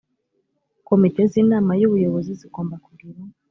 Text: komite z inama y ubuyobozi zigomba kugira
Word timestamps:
komite 0.87 1.21
z 1.31 1.33
inama 1.43 1.71
y 1.81 1.85
ubuyobozi 1.87 2.31
zigomba 2.39 2.75
kugira 2.85 3.19